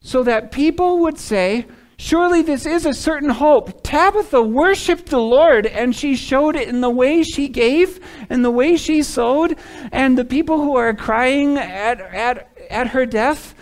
So 0.00 0.22
that 0.22 0.52
people 0.52 0.98
would 0.98 1.18
say, 1.18 1.66
Surely 1.96 2.42
this 2.42 2.66
is 2.66 2.84
a 2.84 2.92
certain 2.92 3.30
hope. 3.30 3.82
Tabitha 3.82 4.42
worshiped 4.42 5.06
the 5.06 5.20
Lord, 5.20 5.66
and 5.66 5.94
she 5.94 6.16
showed 6.16 6.56
it 6.56 6.68
in 6.68 6.80
the 6.80 6.90
way 6.90 7.22
she 7.22 7.48
gave 7.48 8.00
and 8.28 8.44
the 8.44 8.50
way 8.50 8.76
she 8.76 9.02
sowed. 9.02 9.56
And 9.92 10.18
the 10.18 10.24
people 10.24 10.60
who 10.60 10.76
are 10.76 10.92
crying 10.92 11.56
at, 11.56 12.00
at, 12.00 12.53
at 12.74 12.88
her 12.88 13.06
death, 13.06 13.54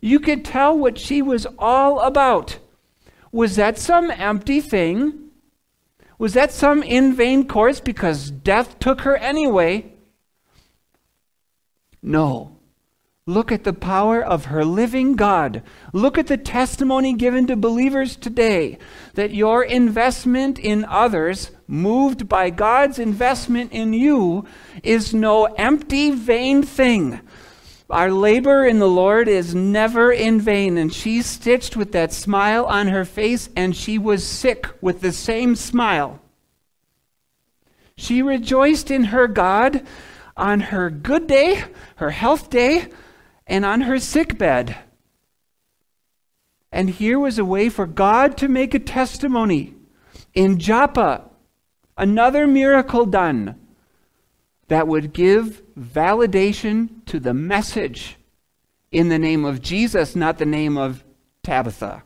you 0.00 0.20
could 0.20 0.44
tell 0.44 0.76
what 0.76 0.98
she 0.98 1.20
was 1.20 1.46
all 1.58 2.00
about. 2.00 2.58
Was 3.30 3.56
that 3.56 3.78
some 3.78 4.10
empty 4.10 4.60
thing? 4.60 5.30
Was 6.18 6.34
that 6.34 6.52
some 6.52 6.82
in 6.82 7.14
vain 7.14 7.48
course 7.48 7.80
because 7.80 8.30
death 8.30 8.78
took 8.78 9.02
her 9.02 9.16
anyway? 9.16 9.92
No. 12.02 12.56
Look 13.26 13.52
at 13.52 13.62
the 13.62 13.72
power 13.72 14.20
of 14.20 14.46
her 14.46 14.64
living 14.64 15.14
God. 15.14 15.62
Look 15.92 16.18
at 16.18 16.26
the 16.26 16.36
testimony 16.36 17.12
given 17.14 17.46
to 17.46 17.54
believers 17.54 18.16
today 18.16 18.78
that 19.14 19.32
your 19.32 19.62
investment 19.62 20.58
in 20.58 20.84
others, 20.84 21.52
moved 21.68 22.28
by 22.28 22.50
God's 22.50 22.98
investment 22.98 23.70
in 23.70 23.92
you, 23.92 24.44
is 24.82 25.14
no 25.14 25.44
empty, 25.44 26.10
vain 26.10 26.64
thing. 26.64 27.20
Our 27.92 28.10
labor 28.10 28.64
in 28.64 28.78
the 28.78 28.88
Lord 28.88 29.28
is 29.28 29.54
never 29.54 30.10
in 30.10 30.40
vain. 30.40 30.78
And 30.78 30.92
she 30.92 31.20
stitched 31.20 31.76
with 31.76 31.92
that 31.92 32.10
smile 32.10 32.64
on 32.64 32.88
her 32.88 33.04
face, 33.04 33.50
and 33.54 33.76
she 33.76 33.98
was 33.98 34.26
sick 34.26 34.66
with 34.80 35.02
the 35.02 35.12
same 35.12 35.54
smile. 35.54 36.18
She 37.94 38.22
rejoiced 38.22 38.90
in 38.90 39.04
her 39.04 39.28
God 39.28 39.86
on 40.38 40.60
her 40.60 40.88
good 40.88 41.26
day, 41.26 41.64
her 41.96 42.10
health 42.10 42.48
day, 42.48 42.88
and 43.46 43.66
on 43.66 43.82
her 43.82 43.98
sick 43.98 44.38
bed. 44.38 44.78
And 46.72 46.88
here 46.88 47.18
was 47.18 47.38
a 47.38 47.44
way 47.44 47.68
for 47.68 47.86
God 47.86 48.38
to 48.38 48.48
make 48.48 48.72
a 48.72 48.78
testimony. 48.78 49.74
In 50.32 50.58
Joppa, 50.58 51.28
another 51.98 52.46
miracle 52.46 53.04
done 53.04 53.61
that 54.68 54.88
would 54.88 55.12
give 55.12 55.62
validation 55.74 57.04
to 57.06 57.20
the 57.20 57.34
message 57.34 58.16
in 58.90 59.08
the 59.08 59.18
name 59.18 59.44
of 59.44 59.62
Jesus, 59.62 60.14
not 60.14 60.38
the 60.38 60.46
name 60.46 60.76
of 60.76 61.02
Tabitha. 61.42 62.02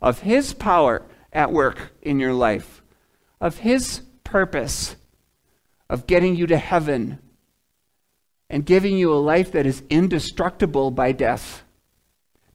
Of 0.00 0.20
his 0.20 0.54
power 0.54 1.02
at 1.32 1.52
work 1.52 1.92
in 2.02 2.18
your 2.18 2.32
life, 2.32 2.82
of 3.40 3.58
his 3.58 4.02
purpose 4.24 4.96
of 5.88 6.06
getting 6.06 6.36
you 6.36 6.46
to 6.46 6.58
heaven 6.58 7.18
and 8.50 8.64
giving 8.64 8.96
you 8.96 9.12
a 9.12 9.16
life 9.16 9.52
that 9.52 9.66
is 9.66 9.82
indestructible 9.90 10.90
by 10.90 11.12
death, 11.12 11.62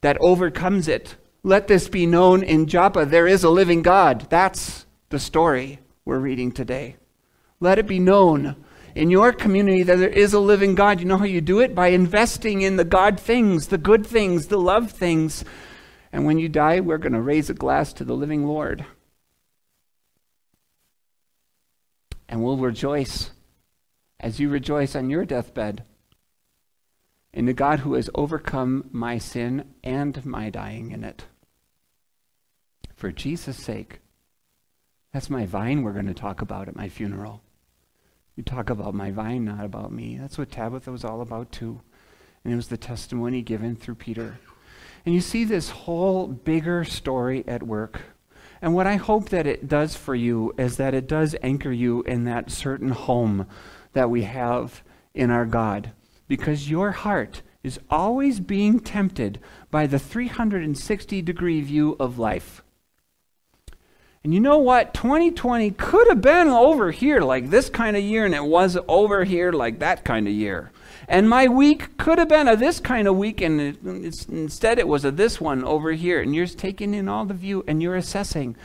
that 0.00 0.16
overcomes 0.20 0.88
it. 0.88 1.16
Let 1.42 1.68
this 1.68 1.88
be 1.88 2.06
known 2.06 2.42
in 2.42 2.66
Joppa 2.66 3.06
there 3.06 3.26
is 3.26 3.44
a 3.44 3.50
living 3.50 3.82
God. 3.82 4.28
That's 4.30 4.86
the 5.10 5.18
story 5.18 5.78
we're 6.04 6.18
reading 6.18 6.52
today. 6.52 6.96
Let 7.64 7.78
it 7.78 7.86
be 7.86 7.98
known 7.98 8.56
in 8.94 9.08
your 9.08 9.32
community 9.32 9.82
that 9.84 9.96
there 9.96 10.10
is 10.10 10.34
a 10.34 10.38
living 10.38 10.74
God. 10.74 11.00
You 11.00 11.06
know 11.06 11.16
how 11.16 11.24
you 11.24 11.40
do 11.40 11.60
it? 11.60 11.74
By 11.74 11.88
investing 11.88 12.60
in 12.60 12.76
the 12.76 12.84
God 12.84 13.18
things, 13.18 13.68
the 13.68 13.78
good 13.78 14.06
things, 14.06 14.48
the 14.48 14.58
love 14.58 14.90
things. 14.90 15.46
And 16.12 16.26
when 16.26 16.38
you 16.38 16.50
die, 16.50 16.80
we're 16.80 16.98
going 16.98 17.14
to 17.14 17.22
raise 17.22 17.48
a 17.48 17.54
glass 17.54 17.94
to 17.94 18.04
the 18.04 18.12
living 18.12 18.46
Lord. 18.46 18.84
And 22.28 22.44
we'll 22.44 22.58
rejoice 22.58 23.30
as 24.20 24.38
you 24.38 24.50
rejoice 24.50 24.94
on 24.94 25.08
your 25.08 25.24
deathbed 25.24 25.84
in 27.32 27.46
the 27.46 27.54
God 27.54 27.78
who 27.78 27.94
has 27.94 28.10
overcome 28.14 28.90
my 28.92 29.16
sin 29.16 29.72
and 29.82 30.22
my 30.26 30.50
dying 30.50 30.90
in 30.90 31.02
it. 31.02 31.24
For 32.94 33.10
Jesus' 33.10 33.56
sake. 33.56 34.00
That's 35.14 35.30
my 35.30 35.46
vine 35.46 35.82
we're 35.82 35.94
going 35.94 36.08
to 36.08 36.12
talk 36.12 36.42
about 36.42 36.68
at 36.68 36.76
my 36.76 36.90
funeral. 36.90 37.40
You 38.36 38.42
talk 38.42 38.68
about 38.68 38.94
my 38.94 39.10
vine, 39.10 39.44
not 39.44 39.64
about 39.64 39.92
me. 39.92 40.18
That's 40.18 40.36
what 40.36 40.50
Tabitha 40.50 40.90
was 40.90 41.04
all 41.04 41.20
about, 41.20 41.52
too. 41.52 41.80
And 42.42 42.52
it 42.52 42.56
was 42.56 42.68
the 42.68 42.76
testimony 42.76 43.42
given 43.42 43.76
through 43.76 43.94
Peter. 43.94 44.38
And 45.06 45.14
you 45.14 45.20
see 45.20 45.44
this 45.44 45.70
whole 45.70 46.26
bigger 46.26 46.84
story 46.84 47.44
at 47.46 47.62
work. 47.62 48.02
And 48.60 48.74
what 48.74 48.86
I 48.86 48.96
hope 48.96 49.28
that 49.28 49.46
it 49.46 49.68
does 49.68 49.94
for 49.94 50.14
you 50.14 50.52
is 50.58 50.78
that 50.78 50.94
it 50.94 51.06
does 51.06 51.36
anchor 51.42 51.70
you 51.70 52.02
in 52.02 52.24
that 52.24 52.50
certain 52.50 52.90
home 52.90 53.46
that 53.92 54.10
we 54.10 54.22
have 54.22 54.82
in 55.14 55.30
our 55.30 55.46
God. 55.46 55.92
Because 56.26 56.70
your 56.70 56.90
heart 56.90 57.42
is 57.62 57.78
always 57.88 58.40
being 58.40 58.80
tempted 58.80 59.38
by 59.70 59.86
the 59.86 59.98
360 59.98 61.22
degree 61.22 61.60
view 61.60 61.96
of 62.00 62.18
life. 62.18 62.63
And 64.24 64.32
you 64.32 64.40
know 64.40 64.58
what? 64.58 64.94
2020 64.94 65.70
could 65.72 66.08
have 66.08 66.22
been 66.22 66.48
over 66.48 66.90
here 66.90 67.20
like 67.20 67.50
this 67.50 67.68
kind 67.68 67.96
of 67.96 68.02
year, 68.02 68.24
and 68.24 68.34
it 68.34 68.44
was 68.44 68.78
over 68.88 69.24
here 69.24 69.52
like 69.52 69.78
that 69.80 70.02
kind 70.02 70.26
of 70.26 70.32
year. 70.32 70.72
And 71.06 71.28
my 71.28 71.46
week 71.46 71.98
could 71.98 72.18
have 72.18 72.30
been 72.30 72.48
a 72.48 72.56
this 72.56 72.80
kind 72.80 73.06
of 73.06 73.16
week, 73.16 73.42
and 73.42 73.60
instead 74.30 74.78
it 74.78 74.88
was 74.88 75.04
a 75.04 75.10
this 75.10 75.40
one 75.40 75.62
over 75.62 75.92
here. 75.92 76.22
And 76.22 76.34
you're 76.34 76.46
taking 76.46 76.94
in 76.94 77.08
all 77.08 77.26
the 77.26 77.34
view, 77.34 77.62
and 77.68 77.82
you're 77.82 77.96
assessing 77.96 78.56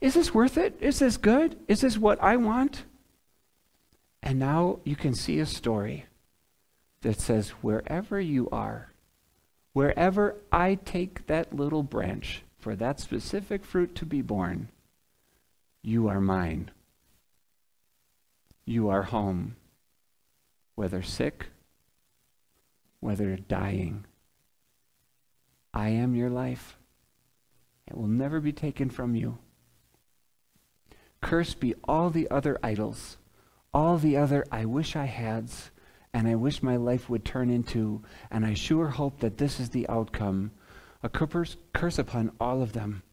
is 0.00 0.14
this 0.14 0.34
worth 0.34 0.58
it? 0.58 0.76
Is 0.80 0.98
this 0.98 1.16
good? 1.16 1.56
Is 1.68 1.80
this 1.80 1.96
what 1.96 2.22
I 2.22 2.36
want? 2.36 2.84
And 4.22 4.38
now 4.38 4.80
you 4.84 4.96
can 4.96 5.14
see 5.14 5.38
a 5.38 5.46
story 5.46 6.06
that 7.02 7.20
says, 7.20 7.50
wherever 7.62 8.20
you 8.20 8.48
are, 8.50 8.90
wherever 9.72 10.36
I 10.52 10.74
take 10.74 11.26
that 11.28 11.54
little 11.54 11.82
branch 11.82 12.42
for 12.58 12.76
that 12.76 13.00
specific 13.00 13.64
fruit 13.64 13.94
to 13.94 14.04
be 14.04 14.20
born, 14.20 14.68
you 15.86 16.08
are 16.08 16.20
mine. 16.20 16.68
You 18.64 18.88
are 18.88 19.04
home, 19.04 19.54
whether 20.74 21.00
sick, 21.00 21.46
whether 22.98 23.36
dying. 23.36 24.04
I 25.72 25.90
am 25.90 26.16
your 26.16 26.28
life. 26.28 26.76
It 27.86 27.96
will 27.96 28.08
never 28.08 28.40
be 28.40 28.52
taken 28.52 28.90
from 28.90 29.14
you. 29.14 29.38
Cursed 31.22 31.60
be 31.60 31.76
all 31.84 32.10
the 32.10 32.28
other 32.32 32.58
idols, 32.64 33.16
all 33.72 33.96
the 33.96 34.16
other 34.16 34.44
I 34.50 34.64
wish 34.64 34.96
I 34.96 35.04
hads, 35.04 35.70
and 36.12 36.26
I 36.26 36.34
wish 36.34 36.64
my 36.64 36.74
life 36.74 37.08
would 37.08 37.24
turn 37.24 37.48
into, 37.48 38.02
and 38.28 38.44
I 38.44 38.54
sure 38.54 38.88
hope 38.88 39.20
that 39.20 39.38
this 39.38 39.60
is 39.60 39.68
the 39.68 39.88
outcome, 39.88 40.50
a 41.04 41.08
curse, 41.08 41.56
curse 41.72 42.00
upon 42.00 42.32
all 42.40 42.60
of 42.60 42.72
them. 42.72 43.04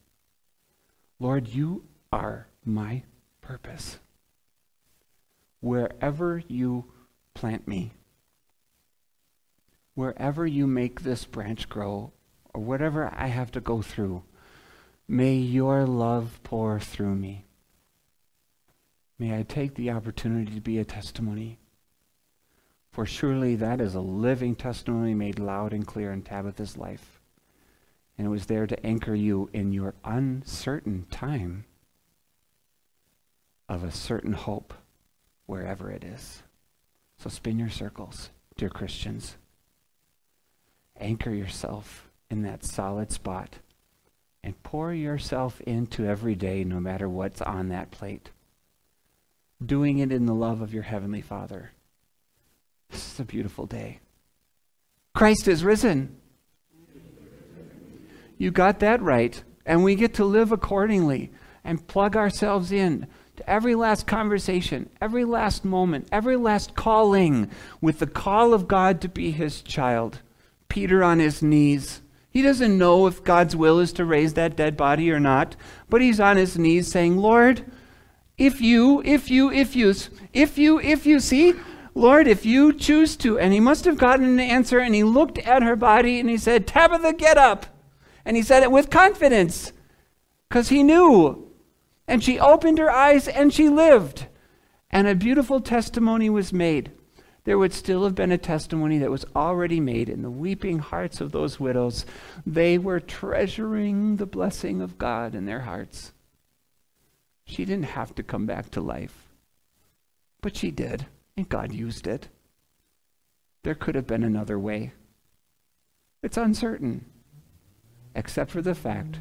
Lord, 1.19 1.47
you 1.47 1.85
are 2.11 2.47
my 2.65 3.03
purpose. 3.41 3.99
Wherever 5.59 6.41
you 6.47 6.85
plant 7.33 7.67
me, 7.67 7.93
wherever 9.95 10.45
you 10.45 10.67
make 10.67 11.01
this 11.01 11.25
branch 11.25 11.69
grow, 11.69 12.11
or 12.53 12.61
whatever 12.61 13.11
I 13.15 13.27
have 13.27 13.51
to 13.51 13.61
go 13.61 13.81
through, 13.81 14.23
may 15.07 15.35
your 15.35 15.85
love 15.85 16.39
pour 16.43 16.79
through 16.79 17.15
me. 17.15 17.45
May 19.17 19.37
I 19.37 19.43
take 19.43 19.75
the 19.75 19.91
opportunity 19.91 20.53
to 20.55 20.61
be 20.61 20.79
a 20.79 20.85
testimony. 20.85 21.59
For 22.91 23.05
surely 23.05 23.55
that 23.55 23.81
is 23.81 23.95
a 23.95 24.01
living 24.01 24.55
testimony 24.55 25.13
made 25.13 25.39
loud 25.39 25.73
and 25.73 25.85
clear 25.85 26.11
in 26.11 26.21
Tabitha's 26.21 26.77
life. 26.77 27.19
And 28.17 28.27
it 28.27 28.29
was 28.29 28.45
there 28.45 28.67
to 28.67 28.85
anchor 28.85 29.15
you 29.15 29.49
in 29.53 29.71
your 29.71 29.95
uncertain 30.03 31.07
time 31.09 31.65
of 33.73 33.83
a 33.83 33.91
certain 33.91 34.33
hope 34.33 34.73
wherever 35.45 35.91
it 35.91 36.03
is. 36.03 36.43
So 37.17 37.29
spin 37.29 37.59
your 37.59 37.69
circles, 37.69 38.29
dear 38.57 38.69
Christians. 38.69 39.37
Anchor 40.99 41.33
yourself 41.33 42.09
in 42.29 42.43
that 42.43 42.63
solid 42.63 43.11
spot 43.11 43.57
and 44.43 44.61
pour 44.63 44.93
yourself 44.93 45.61
into 45.61 46.05
every 46.05 46.35
day, 46.35 46.63
no 46.63 46.79
matter 46.79 47.07
what's 47.07 47.41
on 47.41 47.69
that 47.69 47.91
plate. 47.91 48.29
Doing 49.65 49.99
it 49.99 50.11
in 50.11 50.25
the 50.25 50.33
love 50.33 50.61
of 50.61 50.73
your 50.73 50.83
Heavenly 50.83 51.21
Father. 51.21 51.71
This 52.89 53.13
is 53.13 53.19
a 53.19 53.25
beautiful 53.25 53.65
day. 53.65 53.99
Christ 55.13 55.47
is 55.47 55.63
risen. 55.63 56.17
You 58.37 58.51
got 58.51 58.79
that 58.79 59.01
right. 59.01 59.41
And 59.65 59.83
we 59.83 59.95
get 59.95 60.15
to 60.15 60.25
live 60.25 60.51
accordingly 60.51 61.31
and 61.63 61.87
plug 61.87 62.17
ourselves 62.17 62.71
in 62.71 63.07
every 63.47 63.75
last 63.75 64.07
conversation, 64.07 64.89
every 65.01 65.25
last 65.25 65.63
moment, 65.65 66.07
every 66.11 66.35
last 66.35 66.75
calling 66.75 67.49
with 67.81 67.99
the 67.99 68.07
call 68.07 68.53
of 68.53 68.67
God 68.67 69.01
to 69.01 69.09
be 69.09 69.31
his 69.31 69.61
child. 69.61 70.19
Peter 70.69 71.03
on 71.03 71.19
his 71.19 71.41
knees. 71.41 72.01
He 72.31 72.41
doesn't 72.41 72.77
know 72.77 73.05
if 73.05 73.23
God's 73.23 73.55
will 73.55 73.79
is 73.79 73.93
to 73.93 74.05
raise 74.05 74.33
that 74.33 74.55
dead 74.55 74.75
body 74.75 75.11
or 75.11 75.19
not, 75.19 75.55
but 75.87 76.01
he's 76.01 76.19
on 76.19 76.37
his 76.37 76.57
knees 76.57 76.87
saying, 76.87 77.17
Lord, 77.17 77.63
if 78.37 78.59
you, 78.59 79.01
if 79.05 79.29
you, 79.29 79.51
if 79.51 79.75
you, 79.75 79.93
if 80.33 80.57
you, 80.57 80.79
if 80.79 81.05
you, 81.05 81.19
see, 81.19 81.53
Lord, 81.93 82.27
if 82.27 82.45
you 82.45 82.73
choose 82.73 83.15
to. 83.17 83.37
And 83.37 83.53
he 83.53 83.59
must 83.59 83.85
have 83.85 83.97
gotten 83.99 84.25
an 84.25 84.39
answer, 84.39 84.79
and 84.79 84.95
he 84.95 85.03
looked 85.03 85.37
at 85.37 85.61
her 85.61 85.75
body 85.75 86.19
and 86.19 86.29
he 86.29 86.37
said, 86.37 86.65
Tabitha, 86.65 87.13
get 87.13 87.37
up. 87.37 87.67
And 88.25 88.35
he 88.35 88.41
said 88.41 88.63
it 88.63 88.71
with 88.71 88.89
confidence 88.89 89.71
because 90.49 90.69
he 90.69 90.81
knew. 90.81 91.42
And 92.07 92.23
she 92.23 92.39
opened 92.39 92.77
her 92.77 92.91
eyes 92.91 93.27
and 93.27 93.53
she 93.53 93.69
lived. 93.69 94.27
And 94.89 95.07
a 95.07 95.15
beautiful 95.15 95.59
testimony 95.59 96.29
was 96.29 96.53
made. 96.53 96.91
There 97.45 97.57
would 97.57 97.73
still 97.73 98.03
have 98.05 98.15
been 98.15 98.31
a 98.31 98.37
testimony 98.37 98.99
that 98.99 99.11
was 99.11 99.25
already 99.35 99.79
made 99.79 100.07
in 100.07 100.21
the 100.21 100.31
weeping 100.31 100.79
hearts 100.79 101.19
of 101.19 101.31
those 101.31 101.59
widows. 101.59 102.05
They 102.45 102.77
were 102.77 102.99
treasuring 102.99 104.15
the 104.15 104.25
blessing 104.25 104.81
of 104.81 104.97
God 104.97 105.35
in 105.35 105.45
their 105.45 105.61
hearts. 105.61 106.13
She 107.45 107.65
didn't 107.65 107.85
have 107.85 108.15
to 108.15 108.23
come 108.23 108.45
back 108.45 108.71
to 108.71 108.81
life, 108.81 109.27
but 110.41 110.55
she 110.55 110.71
did, 110.71 111.07
and 111.35 111.49
God 111.49 111.73
used 111.73 112.07
it. 112.07 112.29
There 113.63 113.75
could 113.75 113.95
have 113.95 114.07
been 114.07 114.23
another 114.23 114.57
way. 114.57 114.93
It's 116.21 116.37
uncertain 116.37 117.05
except 118.15 118.51
for 118.51 118.61
the 118.61 118.75
fact 118.75 119.19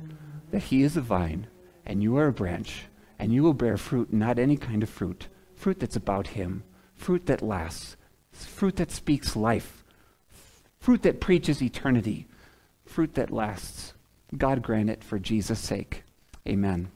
that 0.50 0.64
He 0.64 0.82
is 0.82 0.96
a 0.96 1.00
vine 1.00 1.48
and 1.86 2.02
you 2.02 2.16
are 2.16 2.28
a 2.28 2.32
branch, 2.32 2.84
and 3.18 3.32
you 3.32 3.42
will 3.42 3.54
bear 3.54 3.76
fruit, 3.76 4.12
not 4.12 4.38
any 4.38 4.56
kind 4.56 4.82
of 4.82 4.90
fruit, 4.90 5.28
fruit 5.54 5.80
that's 5.80 5.96
about 5.96 6.28
Him, 6.28 6.64
fruit 6.94 7.26
that 7.26 7.42
lasts, 7.42 7.96
fruit 8.32 8.76
that 8.76 8.90
speaks 8.90 9.36
life, 9.36 9.84
fruit 10.80 11.02
that 11.02 11.20
preaches 11.20 11.62
eternity, 11.62 12.26
fruit 12.84 13.14
that 13.14 13.30
lasts. 13.30 13.94
God 14.36 14.62
grant 14.62 14.90
it 14.90 15.04
for 15.04 15.18
Jesus' 15.18 15.60
sake. 15.60 16.04
Amen. 16.48 16.90